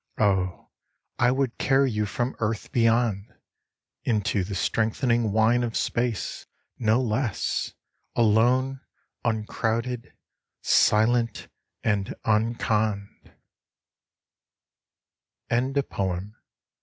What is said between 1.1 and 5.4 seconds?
I would carry you from earth beyond, Into the strengthening